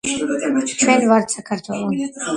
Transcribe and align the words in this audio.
ჩვენ 0.79 1.05
ვართ 1.11 1.37
საქართველო 1.37 1.83